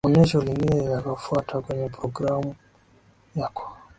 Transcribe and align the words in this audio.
onesho 0.07 0.37
lingine 0.45 0.75
linalofuata 0.81 1.55
kwenye 1.63 1.85
progrmu 1.95 2.51
yako 3.37 3.63